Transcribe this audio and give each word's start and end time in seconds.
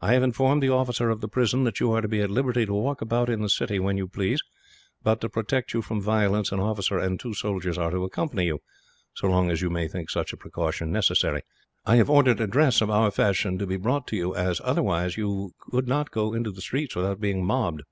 I 0.00 0.14
have 0.14 0.22
informed 0.22 0.62
the 0.62 0.70
officer 0.70 1.10
of 1.10 1.20
the 1.20 1.28
prison 1.28 1.64
that 1.64 1.78
you 1.78 1.92
are 1.92 2.00
to 2.00 2.08
be 2.08 2.22
at 2.22 2.30
liberty 2.30 2.64
to 2.64 2.72
walk 2.72 3.02
about 3.02 3.28
in 3.28 3.42
the 3.42 3.50
city, 3.50 3.78
when 3.78 3.98
you 3.98 4.08
please; 4.08 4.40
but 5.02 5.16
that 5.20 5.20
to 5.20 5.28
protect 5.28 5.74
you 5.74 5.82
from 5.82 6.00
violence, 6.00 6.50
an 6.50 6.58
officer 6.58 6.98
and 6.98 7.20
two 7.20 7.34
soldiers 7.34 7.76
are 7.76 7.90
to 7.90 8.02
accompany 8.02 8.46
you, 8.46 8.62
so 9.12 9.28
long 9.28 9.50
as 9.50 9.60
you 9.60 9.68
may 9.68 9.86
think 9.86 10.08
such 10.08 10.32
a 10.32 10.38
precaution 10.38 10.90
necessary. 10.90 11.42
I 11.84 11.96
have 11.96 12.08
ordered 12.08 12.40
a 12.40 12.46
dress 12.46 12.80
of 12.80 12.88
our 12.88 13.10
fashion 13.10 13.58
to 13.58 13.66
be 13.66 13.76
brought 13.76 14.06
to 14.06 14.16
you 14.16 14.34
as, 14.34 14.58
otherwise, 14.64 15.18
you 15.18 15.52
could 15.70 15.86
not 15.86 16.12
go 16.12 16.32
into 16.32 16.50
the 16.50 16.62
streets 16.62 16.96
without 16.96 17.20
being 17.20 17.44
mobbed." 17.44 17.82